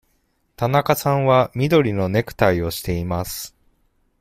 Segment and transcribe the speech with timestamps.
[0.55, 3.55] 田中さんは緑のネクタイをしています。